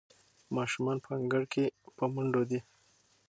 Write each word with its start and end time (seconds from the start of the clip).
ماشومان 0.55 0.97
په 1.05 1.09
انګړ 1.19 1.43
کې 1.53 1.65
په 1.97 2.03
منډو 2.13 2.41
دي. 2.49 2.59